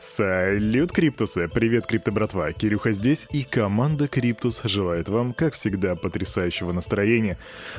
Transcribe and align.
Салют, 0.00 0.92
Криптусы! 0.92 1.46
Привет, 1.46 1.86
Крипто 1.86 2.10
братва! 2.10 2.50
Кирюха 2.54 2.92
здесь, 2.92 3.26
и 3.32 3.44
команда 3.44 4.08
Криптус 4.08 4.62
желает 4.64 5.10
вам, 5.10 5.34
как 5.34 5.52
всегда, 5.52 5.94
потрясающего 5.94 6.72
настроения. 6.72 7.36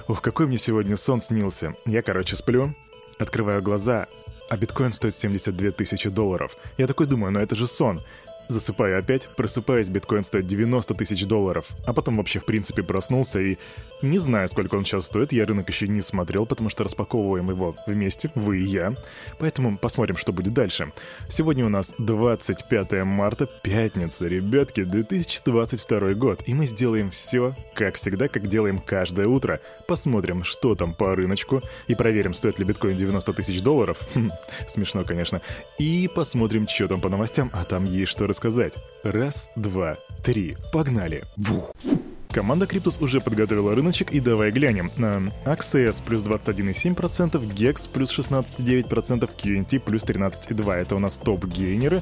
Ух, 0.08 0.22
какой 0.22 0.46
мне 0.46 0.60
сегодня 0.60 0.98
сон 0.98 1.20
снился. 1.20 1.74
Я, 1.84 2.04
короче, 2.04 2.36
сплю, 2.36 2.76
открываю 3.18 3.64
глаза, 3.64 4.06
а 4.52 4.58
биткоин 4.58 4.94
стоит 4.94 5.16
72 5.16 5.72
тысячи 5.72 6.10
долларов. 6.10 6.56
Я 6.78 6.86
такой 6.86 7.08
думаю, 7.08 7.34
ну 7.34 7.40
это 7.40 7.56
же 7.56 7.66
сон. 7.66 8.00
Засыпаю 8.52 9.00
опять, 9.00 9.30
просыпаюсь, 9.38 9.88
биткоин 9.88 10.26
стоит 10.26 10.46
90 10.46 10.94
тысяч 10.96 11.26
долларов. 11.26 11.70
А 11.86 11.94
потом 11.94 12.18
вообще 12.18 12.42
в 12.42 12.46
принципе 12.46 12.84
проснулся 12.84 13.40
и 13.40 13.58
не 14.02 14.18
знаю, 14.18 14.50
сколько 14.50 14.76
он 14.76 14.84
сейчас 14.84 15.06
стоит, 15.06 15.32
я 15.32 15.46
рынок 15.46 15.70
еще 15.70 15.88
не 15.88 16.02
смотрел, 16.02 16.48
потому 16.48 16.70
что 16.70 16.84
распаковываем 16.84 17.50
его 17.52 17.76
вместе, 17.86 18.32
вы 18.34 18.60
и 18.60 18.64
я. 18.64 18.96
Поэтому 19.38 19.78
посмотрим, 19.78 20.18
что 20.18 20.34
будет 20.34 20.54
дальше. 20.54 20.92
Сегодня 21.30 21.66
у 21.66 21.70
нас 21.70 21.94
25 22.00 23.04
марта, 23.04 23.48
пятница, 23.62 24.28
ребятки, 24.28 24.84
2022 24.84 26.16
год. 26.16 26.42
И 26.48 26.54
мы 26.56 26.66
сделаем 26.66 27.12
все, 27.12 27.56
как 27.76 27.96
всегда, 27.96 28.28
как 28.28 28.48
делаем 28.48 28.80
каждое 28.80 29.28
утро. 29.28 29.62
Посмотрим, 29.88 30.44
что 30.44 30.74
там 30.74 30.96
по 30.96 31.16
рыночку, 31.16 31.62
и 31.88 31.94
проверим, 31.94 32.34
стоит 32.34 32.58
ли 32.58 32.66
биткоин 32.66 32.98
90 32.98 33.34
тысяч 33.34 33.62
долларов. 33.62 33.98
Хм, 34.16 34.32
смешно, 34.68 35.04
конечно. 35.04 35.42
И 35.78 36.10
посмотрим, 36.14 36.68
что 36.68 36.88
там 36.88 37.02
по 37.02 37.10
новостям, 37.10 37.52
а 37.54 37.66
там 37.66 37.86
есть 37.86 38.12
что 38.12 38.26
рассказать. 38.26 38.41
Раз, 39.04 39.50
два, 39.56 39.98
три, 40.24 40.58
погнали. 40.74 41.24
Вух. 41.38 41.72
Команда 42.32 42.66
Криптус 42.66 42.98
уже 43.02 43.20
подготовила 43.20 43.76
рыночек, 43.76 44.12
и 44.12 44.20
давай 44.20 44.52
глянем. 44.52 44.90
AXS 45.46 46.02
плюс 46.04 46.24
21,7%, 46.24 47.32
GEX 47.54 47.90
плюс 47.92 48.18
16,9%, 48.18 49.30
QNT 49.38 49.80
плюс 49.82 50.04
13,2%. 50.04 50.72
Это 50.74 50.96
у 50.96 51.00
нас 51.00 51.18
топ-гейнеры. 51.18 52.02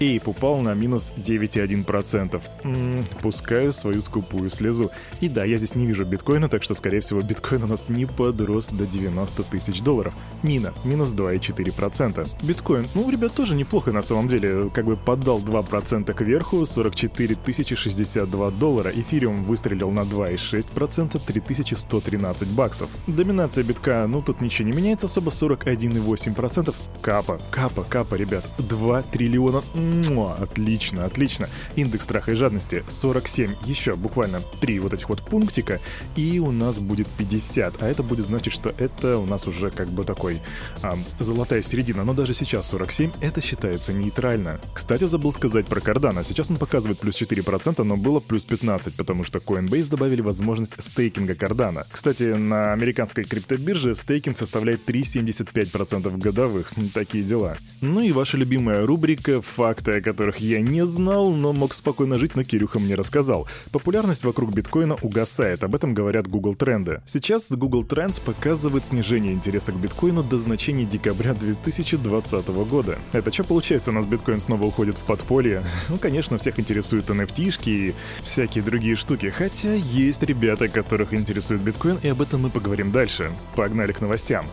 Эйп 0.00 0.28
упал 0.28 0.60
на 0.60 0.74
минус 0.74 1.12
9,1%. 1.16 2.40
М-м, 2.64 3.04
пускаю 3.20 3.72
свою 3.72 4.00
скупую 4.00 4.50
слезу. 4.50 4.90
И 5.20 5.28
да, 5.28 5.44
я 5.44 5.58
здесь 5.58 5.74
не 5.74 5.86
вижу 5.86 6.04
биткоина, 6.04 6.48
так 6.48 6.62
что, 6.62 6.74
скорее 6.74 7.00
всего, 7.00 7.20
биткоин 7.20 7.64
у 7.64 7.66
нас 7.66 7.88
не 7.88 8.06
подрос 8.06 8.68
до 8.68 8.86
90 8.86 9.42
тысяч 9.44 9.80
долларов. 9.82 10.14
Мина, 10.42 10.72
минус 10.84 11.10
2,4%. 11.12 12.28
Биткоин, 12.42 12.86
ну, 12.94 13.10
ребят, 13.10 13.32
тоже 13.34 13.54
неплохо 13.54 13.92
на 13.92 14.02
самом 14.02 14.28
деле. 14.28 14.70
Как 14.72 14.84
бы 14.84 14.96
поддал 14.96 15.40
2% 15.40 16.14
кверху, 16.14 16.64
44 16.64 17.34
тысячи 17.34 17.74
62 17.74 18.50
доллара. 18.52 18.90
Эфириум 18.90 19.44
выстрелил 19.44 19.90
на 19.90 20.00
2,6%, 20.00 21.20
3113 21.26 22.48
баксов. 22.48 22.88
Доминация 23.06 23.64
битка, 23.64 24.06
ну, 24.08 24.22
тут 24.22 24.40
ничего 24.40 24.68
не 24.68 24.76
меняется 24.76 25.06
особо, 25.06 25.30
41,8%. 25.30 26.74
Капа, 27.00 27.40
капа, 27.50 27.82
капа, 27.82 28.14
ребят. 28.14 28.48
2 28.58 29.02
триллиона 29.02 29.62
Муа, 29.88 30.34
отлично, 30.34 31.04
отлично. 31.04 31.48
Индекс 31.76 32.04
страха 32.04 32.32
и 32.32 32.34
жадности 32.34 32.84
47. 32.88 33.54
Еще 33.64 33.94
буквально 33.94 34.42
три 34.60 34.78
вот 34.78 34.92
этих 34.92 35.08
вот 35.08 35.22
пунктика, 35.22 35.80
и 36.14 36.38
у 36.38 36.52
нас 36.52 36.78
будет 36.78 37.08
50. 37.08 37.82
А 37.82 37.86
это 37.88 38.02
будет 38.02 38.26
значить, 38.26 38.52
что 38.52 38.72
это 38.78 39.18
у 39.18 39.26
нас 39.26 39.46
уже 39.46 39.70
как 39.70 39.88
бы 39.88 40.04
такой 40.04 40.40
а, 40.82 40.98
золотая 41.18 41.62
середина. 41.62 42.04
Но 42.04 42.14
даже 42.14 42.34
сейчас 42.34 42.68
47 42.68 43.12
это 43.20 43.40
считается 43.40 43.92
нейтрально. 43.92 44.60
Кстати, 44.74 45.04
забыл 45.04 45.32
сказать 45.32 45.66
про 45.66 45.80
Cardano. 45.80 46.24
Сейчас 46.26 46.50
он 46.50 46.58
показывает 46.58 46.98
плюс 46.98 47.20
4%, 47.20 47.82
но 47.82 47.96
было 47.96 48.20
плюс 48.20 48.44
15, 48.44 48.96
потому 48.96 49.24
что 49.24 49.38
Coinbase 49.38 49.88
добавили 49.88 50.20
возможность 50.20 50.80
стейкинга 50.82 51.32
Cardano. 51.32 51.86
Кстати, 51.90 52.24
на 52.24 52.72
американской 52.72 53.24
криптобирже 53.24 53.94
стейкинг 53.96 54.36
составляет 54.36 54.88
3,75% 54.88 56.18
годовых. 56.18 56.72
Такие 56.92 57.24
дела. 57.24 57.56
Ну 57.80 58.00
и 58.00 58.12
ваша 58.12 58.36
любимая 58.36 58.86
рубрика 58.86 59.40
«Факт 59.40 59.77
факты, 59.78 59.98
о 59.98 60.00
которых 60.00 60.38
я 60.38 60.60
не 60.60 60.84
знал, 60.86 61.30
но 61.32 61.52
мог 61.52 61.72
спокойно 61.72 62.18
жить, 62.18 62.34
но 62.34 62.42
Кирюха 62.42 62.78
мне 62.78 62.94
рассказал. 62.94 63.46
Популярность 63.70 64.24
вокруг 64.24 64.52
биткоина 64.52 64.96
угасает, 65.02 65.62
об 65.62 65.74
этом 65.74 65.94
говорят 65.94 66.26
Google 66.26 66.54
Тренды. 66.54 67.00
Сейчас 67.06 67.52
Google 67.52 67.84
Trends 67.84 68.20
показывает 68.20 68.84
снижение 68.84 69.32
интереса 69.32 69.72
к 69.72 69.76
биткоину 69.76 70.22
до 70.22 70.38
значений 70.38 70.84
декабря 70.84 71.34
2020 71.34 72.48
года. 72.48 72.98
Это 73.12 73.32
что 73.32 73.44
получается, 73.44 73.90
у 73.90 73.92
нас 73.92 74.06
биткоин 74.06 74.40
снова 74.40 74.64
уходит 74.64 74.98
в 74.98 75.02
подполье? 75.02 75.62
Ну, 75.88 75.96
конечно, 75.96 76.38
всех 76.38 76.58
интересуют 76.58 77.08
nft 77.08 77.60
и 77.64 77.94
всякие 78.22 78.62
другие 78.62 78.94
штуки, 78.96 79.30
хотя 79.30 79.72
есть 79.74 80.22
ребята, 80.22 80.68
которых 80.68 81.14
интересует 81.14 81.60
биткоин, 81.60 81.98
и 82.02 82.08
об 82.08 82.20
этом 82.20 82.42
мы 82.42 82.50
поговорим 82.50 82.92
дальше. 82.92 83.32
Погнали 83.54 83.92
к 83.92 84.00
новостям. 84.00 84.44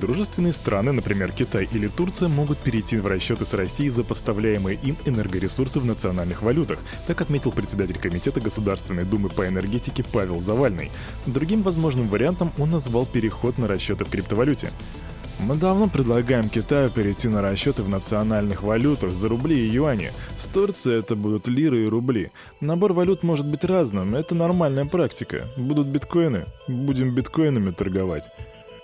Дружественные 0.00 0.52
страны, 0.52 0.92
например, 0.92 1.32
Китай 1.32 1.66
или 1.72 1.86
Турция, 1.86 2.28
могут 2.28 2.58
перейти 2.58 2.98
в 2.98 3.06
расчеты 3.06 3.46
с 3.46 3.54
Россией 3.54 3.88
за 3.88 4.04
поставляемые 4.04 4.78
им 4.82 4.96
энергоресурсы 5.06 5.80
в 5.80 5.86
национальных 5.86 6.42
валютах, 6.42 6.78
так 7.06 7.20
отметил 7.22 7.50
председатель 7.50 7.98
Комитета 7.98 8.40
Государственной 8.40 9.04
Думы 9.04 9.30
по 9.30 9.46
энергетике 9.46 10.04
Павел 10.12 10.40
Завальный. 10.40 10.90
Другим 11.24 11.62
возможным 11.62 12.08
вариантом 12.08 12.52
он 12.58 12.72
назвал 12.72 13.06
переход 13.06 13.56
на 13.56 13.66
расчеты 13.66 14.04
в 14.04 14.10
криптовалюте. 14.10 14.70
Мы 15.38 15.54
давно 15.56 15.88
предлагаем 15.88 16.48
Китаю 16.48 16.90
перейти 16.90 17.28
на 17.28 17.40
расчеты 17.40 17.82
в 17.82 17.88
национальных 17.88 18.62
валютах 18.62 19.12
за 19.12 19.28
рубли 19.28 19.58
и 19.58 19.70
юани. 19.70 20.12
С 20.38 20.46
Турцией 20.46 20.98
это 21.00 21.14
будут 21.14 21.46
лиры 21.46 21.84
и 21.84 21.88
рубли. 21.88 22.32
Набор 22.60 22.92
валют 22.92 23.22
может 23.22 23.46
быть 23.46 23.64
разным, 23.64 24.14
это 24.14 24.34
нормальная 24.34 24.86
практика. 24.86 25.46
Будут 25.56 25.88
биткоины, 25.88 26.44
будем 26.68 27.14
биткоинами 27.14 27.70
торговать. 27.70 28.24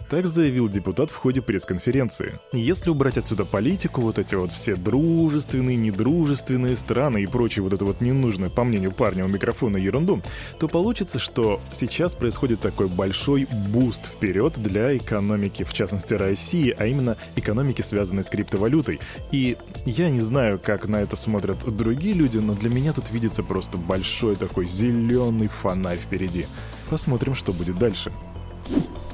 Так 0.09 0.27
заявил 0.27 0.69
депутат 0.69 1.11
в 1.11 1.17
ходе 1.17 1.41
пресс-конференции. 1.41 2.39
Если 2.53 2.91
убрать 2.91 3.17
отсюда 3.17 3.45
политику, 3.45 4.03
вот 4.03 4.19
эти 4.19 4.35
вот 4.35 4.53
все 4.53 4.77
дружественные, 4.77 5.77
недружественные 5.77 6.77
страны 6.77 7.23
и 7.23 7.27
прочие 7.27 7.63
вот 7.63 7.73
это 7.73 7.85
вот 7.85 8.01
ненужное, 8.01 8.51
по 8.51 8.65
мнению 8.65 8.93
парня 8.93 9.25
у 9.25 9.29
микрофона, 9.29 9.79
ерунду, 9.79 10.21
то 10.59 10.69
получится, 10.69 11.19
что 11.19 11.61
сейчас 11.73 12.15
происходит 12.15 12.61
такой 12.61 12.89
большой 12.89 13.47
boost 13.69 14.07
вперед 14.07 14.55
для 14.57 14.97
экономики, 14.97 15.63
в 15.65 15.73
частности 15.73 16.15
России, 16.15 16.75
а 16.77 16.87
именно 16.87 17.17
экономики, 17.37 17.83
связанной 17.83 18.25
с 18.25 18.29
криптовалютой. 18.29 19.01
И 19.31 19.57
я 19.87 20.11
не 20.11 20.21
знаю, 20.21 20.61
как 20.63 20.87
на 20.89 20.97
это 20.97 21.17
смотрят 21.17 21.65
другие 21.77 22.15
люди, 22.15 22.39
но 22.39 22.55
для 22.55 22.69
меня 22.69 22.93
тут 22.93 23.11
видится 23.11 23.43
просто 23.43 23.79
большой 23.79 24.37
такой 24.37 24.67
зеленый 24.67 25.49
фонарь 25.49 25.99
впереди. 25.99 26.47
Посмотрим, 26.91 27.35
что 27.35 27.53
будет 27.53 27.79
дальше. 27.79 28.13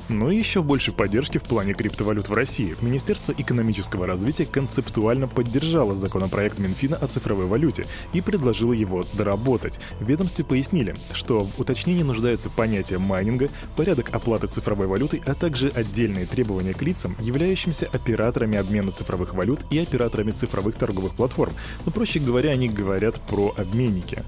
Но 0.09 0.31
еще 0.31 0.63
больше 0.63 0.93
поддержки 0.93 1.39
в 1.39 1.43
плане 1.43 1.75
криптовалют 1.75 2.29
в 2.29 2.33
России. 2.33 2.77
Министерство 2.81 3.33
экономического 3.37 4.07
развития 4.07 4.47
концептуально 4.47 5.29
поддержало 5.29 5.97
законопроект 5.97 6.59
Минфина 6.59 6.97
о 6.97 7.07
цифровой 7.07 7.47
валюте 7.47 7.85
и 8.15 8.21
предложило 8.23 8.73
его 8.73 9.05
доработать. 9.13 9.79
Ведомстве 10.01 10.45
пояснили, 10.45 10.95
что 11.13 11.45
в 11.45 11.61
уточнении 11.61 12.03
нуждаются 12.03 12.49
понятия 12.49 12.99
майнинга, 12.99 13.51
порядок 13.77 14.09
оплаты 14.13 14.47
цифровой 14.47 14.87
валютой, 14.87 15.23
а 15.27 15.35
также 15.35 15.69
отдельные 15.69 16.25
требования 16.25 16.73
к 16.73 16.83
лицам, 16.83 17.15
являющимся 17.21 17.87
операторами 17.93 18.57
обмена 18.57 18.93
цифровых 18.93 19.35
валют 19.35 19.61
и 19.71 19.79
операторами 19.79 20.31
цифровых 20.31 20.77
торговых 20.77 21.15
платформ. 21.15 21.53
Но, 21.85 21.93
проще 21.93 22.19
говоря, 22.19 22.51
они 22.51 22.69
говорят 22.69 23.21
про 23.21 23.55
обменники. 23.59 24.23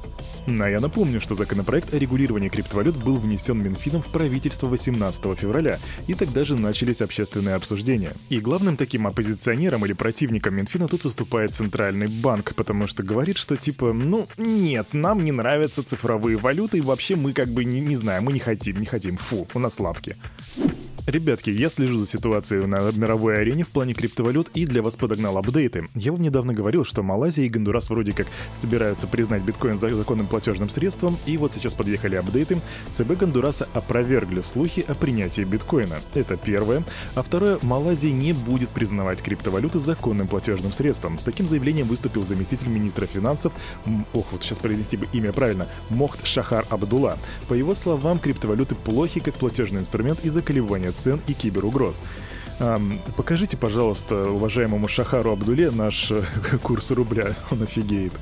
А 0.47 0.69
я 0.69 0.81
напомню, 0.81 1.21
что 1.21 1.35
законопроект 1.35 1.93
о 1.95 1.99
регулировании 1.99 2.49
криптовалют 2.49 2.97
был 2.97 3.17
внесен 3.17 3.63
Минфином 3.63 4.03
в 4.03 4.07
правительство 4.07 4.67
18 4.67 5.39
февраля, 5.39 5.70
и 6.07 6.15
тогда 6.15 6.45
же 6.45 6.57
начались 6.57 7.03
общественные 7.03 7.55
обсуждения. 7.55 8.15
И 8.29 8.41
главным 8.41 8.77
таким 8.77 9.07
оппозиционером 9.07 9.85
или 9.85 9.93
противником 9.93 10.57
Минфина 10.57 10.89
тут 10.89 11.05
выступает 11.05 11.55
Центральный 11.55 12.07
банк, 12.07 12.55
потому 12.55 12.87
что 12.87 13.03
говорит, 13.03 13.37
что 13.37 13.57
типа, 13.57 13.93
ну, 13.93 14.29
нет, 14.37 14.95
нам 14.95 15.25
не 15.25 15.33
нравятся 15.33 15.83
цифровые 15.83 16.37
валюты, 16.37 16.79
и 16.79 16.83
вообще 16.83 17.17
мы 17.17 17.33
как 17.33 17.49
бы 17.49 17.65
не, 17.65 17.81
не 17.81 17.97
знаем, 17.97 18.25
мы 18.25 18.33
не 18.33 18.41
хотим, 18.41 18.81
не 18.81 18.87
хотим, 18.87 19.17
фу, 19.17 19.47
у 19.55 19.59
нас 19.59 19.79
лапки. 19.79 20.17
Ребятки, 21.07 21.49
я 21.51 21.71
слежу 21.71 21.99
за 21.99 22.07
ситуацией 22.07 22.67
на 22.67 22.91
мировой 22.93 23.39
арене 23.39 23.65
в 23.65 23.71
плане 23.71 23.95
криптовалют 23.95 24.51
и 24.55 24.67
для 24.67 24.83
вас 24.83 24.97
подогнал 24.97 25.39
апдейты. 25.39 25.89
Я 25.95 26.13
вам 26.13 26.21
недавно 26.21 26.53
говорил, 26.53 26.85
что 26.85 27.03
Малайзия 27.03 27.47
и 27.47 27.49
Гондурас 27.49 27.89
вроде 27.89 28.13
как 28.13 28.27
собираются 28.53 29.07
признать 29.07 29.43
биткоин 29.43 29.79
законным 29.79 30.27
платежным 30.27 30.69
средством, 30.69 31.19
и 31.27 31.37
вот 31.39 31.55
сейчас 31.55 31.75
подъехали 31.75 32.17
апдейты. 32.17 32.61
ЦБ 32.93 33.19
Гондураса 33.19 33.67
опровергли 33.73 34.43
слухи 34.43 34.85
о 34.87 34.95
принятии 34.95 35.43
биткоина. 35.43 36.01
Это 36.15 36.37
первое. 36.37 36.85
А 37.15 37.23
второе, 37.23 37.59
Малайзия 37.63 38.13
не 38.13 38.35
будет 38.35 38.69
признавать 38.69 39.23
криптовалюты 39.23 39.79
законным 39.79 40.29
платежным 40.29 40.73
средством. 40.73 41.19
С 41.19 41.25
таким 41.25 41.49
заявлением 41.49 41.87
выступил 41.87 42.25
заместитель 42.25 42.69
министра 42.69 43.07
финансов, 43.07 43.53
ох, 44.13 44.27
вот 44.33 44.43
сейчас 44.43 44.59
произнести 44.59 44.99
бы 44.99 45.09
имя 45.13 45.33
правильно, 45.33 45.67
Мохт 45.89 46.27
Шахар 46.27 46.67
Абдулла. 46.69 47.19
По 47.49 47.55
его 47.55 47.75
словам, 47.75 48.19
криптовалюты 48.19 48.75
плохи 48.75 49.21
как 49.21 49.35
платежный 49.35 49.81
инструмент 49.81 50.25
из-за 50.25 50.43
колебания 50.43 50.91
цен 51.01 51.21
и 51.27 51.33
киберугроз. 51.33 52.01
Покажите, 53.17 53.57
пожалуйста, 53.57 54.31
уважаемому 54.31 54.87
Шахару 54.87 55.33
Абдуле 55.33 55.71
наш 55.71 56.11
э, 56.11 56.23
курс 56.63 56.91
рубля, 56.91 57.35
он 57.51 57.63
офигеет. 57.63 58.13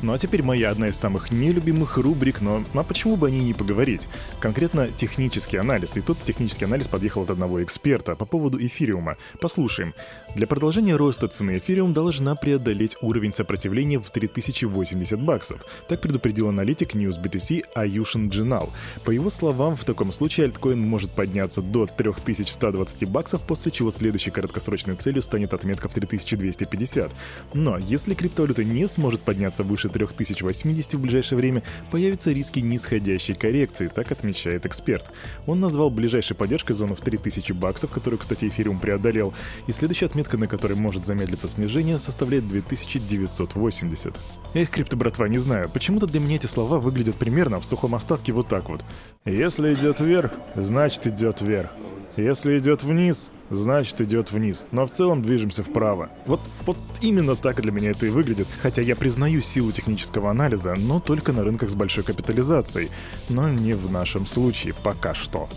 Ну 0.00 0.12
а 0.12 0.18
теперь 0.18 0.42
моя 0.42 0.70
одна 0.70 0.88
из 0.88 0.96
самых 0.96 1.32
нелюбимых 1.32 1.96
рубрик, 1.96 2.40
но 2.40 2.62
а 2.74 2.82
почему 2.84 3.16
бы 3.16 3.26
о 3.26 3.30
ней 3.30 3.42
не 3.42 3.52
поговорить? 3.52 4.06
Конкретно 4.38 4.88
технический 4.88 5.56
анализ. 5.56 5.96
И 5.96 6.00
тут 6.00 6.18
технический 6.24 6.66
анализ 6.66 6.86
подъехал 6.86 7.22
от 7.22 7.30
одного 7.30 7.62
эксперта 7.64 8.14
по 8.14 8.24
поводу 8.24 8.64
эфириума. 8.64 9.16
Послушаем. 9.40 9.94
Для 10.36 10.46
продолжения 10.46 10.94
роста 10.94 11.26
цены 11.26 11.58
эфириум 11.58 11.92
должна 11.94 12.36
преодолеть 12.36 12.96
уровень 13.00 13.32
сопротивления 13.32 13.98
в 13.98 14.08
3080 14.10 15.20
баксов. 15.20 15.64
Так 15.88 16.00
предупредил 16.00 16.48
аналитик 16.48 16.94
NewsBTC 16.94 17.64
Аюшин 17.74 18.28
Джинал. 18.28 18.70
По 19.04 19.10
его 19.10 19.30
словам, 19.30 19.76
в 19.76 19.84
таком 19.84 20.12
случае 20.12 20.46
альткоин 20.46 20.80
может 20.80 21.10
подняться 21.10 21.60
до 21.60 21.86
3120 21.86 23.08
баксов, 23.08 23.40
после 23.40 23.72
чего 23.72 23.90
следующей 23.90 24.30
краткосрочной 24.30 24.94
целью 24.94 25.22
станет 25.22 25.54
отметка 25.54 25.88
в 25.88 25.94
3250. 25.94 27.10
Но 27.54 27.78
если 27.78 28.14
криптовалюта 28.14 28.62
не 28.62 28.86
сможет 28.86 29.22
подняться 29.22 29.64
выше 29.64 29.87
выше 29.88 29.98
3080 29.98 30.94
в 30.94 31.00
ближайшее 31.00 31.38
время, 31.38 31.62
появятся 31.90 32.32
риски 32.32 32.60
нисходящей 32.60 33.34
коррекции, 33.34 33.88
так 33.88 34.12
отмечает 34.12 34.66
эксперт. 34.66 35.06
Он 35.46 35.60
назвал 35.60 35.90
ближайшей 35.90 36.36
поддержкой 36.36 36.74
зону 36.74 36.94
в 36.94 37.00
3000 37.00 37.52
баксов, 37.52 37.90
которую, 37.90 38.18
кстати, 38.18 38.46
эфириум 38.46 38.78
преодолел, 38.78 39.34
и 39.66 39.72
следующая 39.72 40.06
отметка, 40.06 40.36
на 40.38 40.46
которой 40.46 40.74
может 40.74 41.06
замедлиться 41.06 41.48
снижение, 41.48 41.98
составляет 41.98 42.46
2980. 42.48 44.14
Эх, 44.54 44.70
крипто 44.70 44.96
братва, 44.96 45.28
не 45.28 45.38
знаю, 45.38 45.68
почему-то 45.68 46.06
для 46.06 46.20
меня 46.20 46.36
эти 46.36 46.46
слова 46.46 46.78
выглядят 46.78 47.16
примерно 47.16 47.60
в 47.60 47.64
сухом 47.64 47.94
остатке 47.94 48.32
вот 48.32 48.48
так 48.48 48.68
вот. 48.68 48.82
Если 49.24 49.74
идет 49.74 50.00
вверх, 50.00 50.32
значит 50.54 51.06
идет 51.06 51.40
вверх. 51.40 51.70
Если 52.16 52.58
идет 52.58 52.82
вниз, 52.82 53.30
значит 53.50 54.00
идет 54.00 54.32
вниз. 54.32 54.66
Но 54.70 54.86
в 54.86 54.90
целом 54.90 55.22
движемся 55.22 55.62
вправо. 55.62 56.10
Вот, 56.26 56.40
вот 56.66 56.76
именно 57.00 57.36
так 57.36 57.60
для 57.60 57.72
меня 57.72 57.90
это 57.90 58.06
и 58.06 58.10
выглядит. 58.10 58.48
Хотя 58.62 58.82
я 58.82 58.96
признаю 58.96 59.40
силу 59.42 59.72
технического 59.72 60.30
анализа, 60.30 60.74
но 60.76 61.00
только 61.00 61.32
на 61.32 61.44
рынках 61.44 61.70
с 61.70 61.74
большой 61.74 62.04
капитализацией. 62.04 62.90
Но 63.28 63.48
не 63.48 63.74
в 63.74 63.90
нашем 63.90 64.26
случае 64.26 64.74
пока 64.82 65.14
что. 65.14 65.48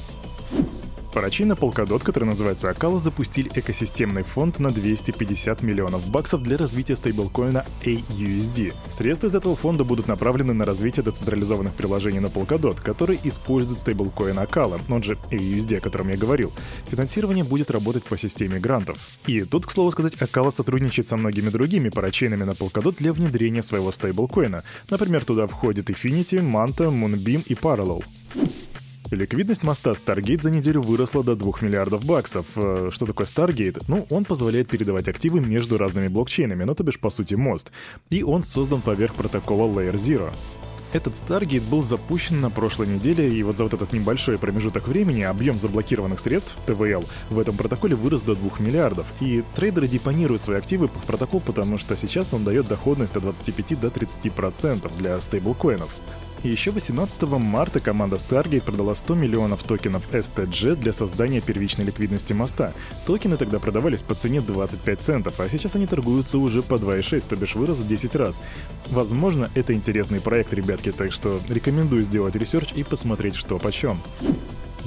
Парачи 1.13 1.43
на 1.43 1.53
Polkadot, 1.53 2.01
который 2.03 2.23
называется 2.23 2.69
Акала, 2.69 2.97
запустили 2.97 3.51
экосистемный 3.53 4.23
фонд 4.23 4.59
на 4.59 4.71
250 4.71 5.61
миллионов 5.61 6.07
баксов 6.07 6.41
для 6.41 6.55
развития 6.55 6.95
стейблкоина 6.95 7.65
AUSD. 7.83 8.73
Средства 8.89 9.27
из 9.27 9.35
этого 9.35 9.57
фонда 9.57 9.83
будут 9.83 10.07
направлены 10.07 10.53
на 10.53 10.63
развитие 10.63 11.03
децентрализованных 11.03 11.73
приложений 11.73 12.21
на 12.21 12.27
Polkadot, 12.27 12.81
которые 12.81 13.19
используют 13.25 13.79
стейблкоин 13.79 14.39
Акала, 14.39 14.79
он 14.87 15.03
же 15.03 15.17
AUSD, 15.31 15.77
о 15.77 15.81
котором 15.81 16.07
я 16.07 16.17
говорил. 16.17 16.53
Финансирование 16.87 17.43
будет 17.43 17.71
работать 17.71 18.05
по 18.05 18.17
системе 18.17 18.59
грантов. 18.59 18.97
И 19.27 19.41
тут, 19.41 19.65
к 19.65 19.71
слову 19.71 19.91
сказать, 19.91 20.21
Акала 20.21 20.49
сотрудничает 20.49 21.07
со 21.07 21.17
многими 21.17 21.49
другими 21.49 21.89
парачейнами 21.89 22.45
на 22.45 22.51
Polkadot 22.51 22.95
для 22.97 23.11
внедрения 23.11 23.63
своего 23.63 23.91
стейблкоина. 23.91 24.63
Например, 24.89 25.25
туда 25.25 25.47
входит 25.47 25.89
Infinity, 25.89 26.39
Manta, 26.39 26.89
Moonbeam 26.89 27.43
и 27.47 27.53
Parallel. 27.53 28.01
Ликвидность 29.11 29.63
моста 29.63 29.91
Stargate 29.91 30.41
за 30.41 30.49
неделю 30.49 30.81
выросла 30.81 31.21
до 31.21 31.35
2 31.35 31.51
миллиардов 31.59 32.05
баксов. 32.05 32.45
Э, 32.55 32.89
что 32.93 33.05
такое 33.05 33.27
Stargate? 33.27 33.83
Ну, 33.89 34.07
он 34.09 34.23
позволяет 34.23 34.69
передавать 34.69 35.09
активы 35.09 35.41
между 35.41 35.77
разными 35.77 36.07
блокчейнами, 36.07 36.63
ну 36.63 36.73
то 36.75 36.83
бишь 36.83 36.97
по 36.97 37.09
сути 37.09 37.35
мост. 37.35 37.73
И 38.09 38.23
он 38.23 38.41
создан 38.41 38.79
поверх 38.79 39.15
протокола 39.15 39.69
Layer 39.69 39.95
Zero. 39.95 40.31
Этот 40.93 41.13
Stargate 41.13 41.69
был 41.69 41.81
запущен 41.81 42.39
на 42.39 42.49
прошлой 42.49 42.87
неделе, 42.87 43.29
и 43.29 43.43
вот 43.43 43.57
за 43.57 43.63
вот 43.63 43.73
этот 43.73 43.91
небольшой 43.91 44.37
промежуток 44.37 44.87
времени 44.87 45.23
объем 45.23 45.59
заблокированных 45.59 46.21
средств, 46.21 46.55
ТВЛ, 46.65 47.03
в 47.29 47.39
этом 47.39 47.57
протоколе 47.57 47.95
вырос 47.95 48.23
до 48.23 48.35
2 48.35 48.59
миллиардов. 48.59 49.07
И 49.19 49.43
трейдеры 49.55 49.89
депонируют 49.89 50.41
свои 50.41 50.57
активы 50.57 50.87
в 50.87 51.05
протокол, 51.05 51.41
потому 51.41 51.77
что 51.77 51.97
сейчас 51.97 52.33
он 52.33 52.45
дает 52.45 52.69
доходность 52.69 53.17
от 53.17 53.23
25 53.23 53.77
до 53.77 53.87
30% 53.89 54.89
для 54.97 55.19
стейблкоинов. 55.19 55.89
И 56.43 56.49
еще 56.49 56.71
18 56.71 57.21
марта 57.23 57.79
команда 57.79 58.15
Stargate 58.15 58.63
продала 58.63 58.95
100 58.95 59.13
миллионов 59.13 59.61
токенов 59.63 60.03
STG 60.11 60.75
для 60.75 60.91
создания 60.91 61.39
первичной 61.39 61.85
ликвидности 61.85 62.33
моста. 62.33 62.73
Токены 63.05 63.37
тогда 63.37 63.59
продавались 63.59 64.01
по 64.01 64.15
цене 64.15 64.41
25 64.41 65.01
центов, 65.01 65.39
а 65.39 65.47
сейчас 65.49 65.75
они 65.75 65.85
торгуются 65.85 66.39
уже 66.39 66.63
по 66.63 66.75
2,6, 66.75 67.25
то 67.29 67.35
бишь 67.35 67.53
вырос 67.53 67.77
в 67.77 67.87
10 67.87 68.15
раз. 68.15 68.41
Возможно, 68.87 69.51
это 69.53 69.73
интересный 69.73 70.19
проект, 70.19 70.51
ребятки, 70.53 70.91
так 70.91 71.11
что 71.11 71.39
рекомендую 71.47 72.03
сделать 72.03 72.35
research 72.35 72.71
и 72.73 72.83
посмотреть, 72.83 73.35
что 73.35 73.59
почем. 73.59 73.99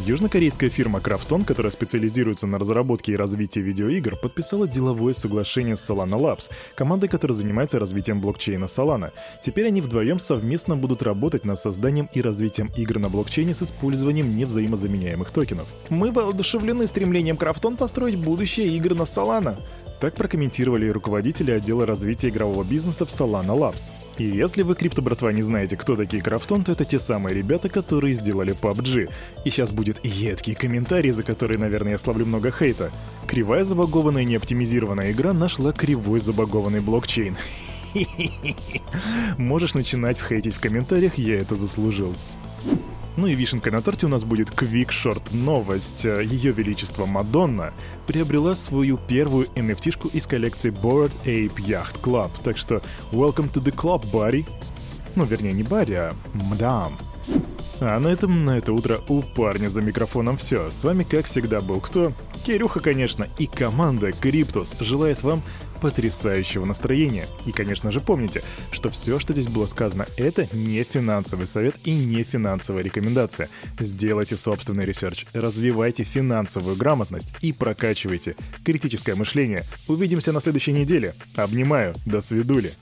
Южнокорейская 0.07 0.69
фирма 0.69 0.99
Krafton, 0.99 1.47
которая 1.47 1.73
специализируется 1.73 2.47
на 2.47 2.59
разработке 2.59 3.13
и 3.13 3.17
развитии 3.17 3.61
видеоигр, 3.61 4.17
подписала 4.17 4.69
деловое 4.69 5.15
соглашение 5.15 5.77
с 5.77 5.89
Solana 5.89 6.21
Labs, 6.21 6.51
командой, 6.75 7.09
которая 7.09 7.35
занимается 7.35 7.79
развитием 7.79 8.21
блокчейна 8.21 8.67
Solana. 8.67 9.13
Теперь 9.43 9.69
они 9.69 9.81
вдвоем 9.81 10.19
совместно 10.19 10.77
будут 10.77 11.03
работать 11.03 11.47
над 11.47 11.59
созданием 11.59 12.11
и 12.13 12.21
развитием 12.21 12.71
игр 12.77 12.99
на 12.99 13.09
блокчейне 13.09 13.55
с 13.55 13.63
использованием 13.63 14.37
невзаимозаменяемых 14.37 15.31
токенов. 15.31 15.69
Мы 15.89 16.13
воодушевлены 16.13 16.87
стремлением 16.87 17.37
Krafton 17.37 17.79
построить 17.79 18.17
будущее 18.17 18.69
игр 18.77 18.95
на 18.95 19.05
Solana. 19.05 19.57
Так 20.01 20.17
прокомментировали 20.17 20.87
руководители 20.87 21.51
отдела 21.51 21.87
развития 21.87 22.29
игрового 22.29 22.63
бизнеса 22.63 23.07
в 23.07 23.09
Solana 23.09 23.57
Labs. 23.57 23.91
И 24.17 24.25
если 24.25 24.63
вы, 24.63 24.77
крипто 24.77 25.03
братва, 25.03 25.33
не 25.33 25.43
знаете, 25.43 25.77
кто 25.77 25.97
такие 25.97 26.23
Крафтон, 26.23 26.63
то 26.63 26.73
это 26.73 26.85
те 26.85 27.01
самые 27.01 27.35
ребята, 27.35 27.69
которые 27.69 28.15
сделали 28.15 28.55
PUBG. 28.55 29.11
И 29.45 29.51
сейчас 29.51 29.73
будет 29.73 30.05
едкий 30.05 30.55
комментарий, 30.55 31.11
за 31.11 31.25
который, 31.25 31.59
наверное, 31.59 31.93
я 31.93 31.99
славлю 31.99 32.25
много 32.25 32.53
хейта. 32.53 32.93
Кривая 33.27 33.65
забагованная 33.65 34.25
неоптимизированная 34.25 35.11
игра 35.11 35.33
нашла 35.33 35.73
кривой 35.73 36.21
забагованный 36.21 36.81
блокчейн. 36.81 37.37
Можешь 39.39 39.75
начинать 39.75 40.19
хейтить 40.21 40.55
в 40.55 40.61
комментариях, 40.61 41.19
я 41.19 41.39
это 41.39 41.57
заслужил. 41.57 42.15
Ну 43.17 43.29
и 43.29 43.35
вишенкой 43.35 43.71
на 43.73 43.81
торте 43.81 44.07
у 44.07 44.09
нас 44.09 44.25
будет 44.25 44.51
Short 44.51 45.35
новость. 45.35 46.05
Ее 46.05 46.51
Величество 46.53 47.07
Мадонна 47.07 47.73
приобрела 48.07 48.57
свою 48.57 48.99
первую 48.99 49.47
NFT-шку 49.55 50.11
из 50.13 50.27
коллекции 50.27 50.73
Bored 50.73 51.13
Ape 51.25 51.55
Yacht 51.57 52.01
Club. 52.03 52.31
Так 52.43 52.59
что 52.59 52.83
welcome 53.13 53.53
to 53.53 53.63
the 53.63 53.73
club, 53.75 54.05
buddy. 54.13 54.45
Ну, 55.15 55.25
вернее, 55.25 55.53
не 55.53 55.63
Барри, 55.63 55.95
а 55.95 56.13
мадам. 56.33 56.99
А 57.81 58.01
на 58.01 58.09
этом 58.09 58.45
на 58.45 58.59
это 58.59 58.73
утро 58.73 59.01
у 59.09 59.23
парня 59.23 59.69
за 59.69 59.81
микрофоном 59.81 60.37
все. 60.37 60.71
С 60.73 60.83
вами, 60.83 61.05
как 61.05 61.27
всегда, 61.27 61.61
был 61.61 61.81
кто? 61.81 62.13
Кирюха, 62.45 62.81
конечно, 62.81 63.27
и 63.39 63.47
команда 63.47 64.13
Криптус 64.13 64.75
желает 64.81 65.23
вам 65.23 65.43
потрясающего 65.85 66.65
настроения. 66.65 67.27
И, 67.45 67.53
конечно 67.53 67.91
же, 67.91 68.01
помните, 68.01 68.43
что 68.71 68.89
все, 68.89 69.19
что 69.19 69.35
здесь 69.35 69.49
было 69.49 69.67
сказано, 69.67 70.07
это 70.17 70.49
не 70.57 70.83
финансовый 70.83 71.47
совет 71.47 71.75
и 71.85 71.95
не 71.95 72.23
финансовая 72.23 72.83
рекомендация. 72.83 73.51
Сделайте 73.79 74.39
собственный 74.39 74.87
research, 74.87 75.27
развивайте 75.35 76.05
финансовую 76.05 76.77
грамотность 76.77 77.35
и 77.43 77.53
прокачивайте 77.53 78.35
критическое 78.65 79.15
мышление. 79.15 79.65
Увидимся 79.87 80.33
на 80.33 80.41
следующей 80.41 80.73
неделе. 80.73 81.13
Обнимаю. 81.37 81.93
До 82.07 82.23
свидули. 82.23 82.73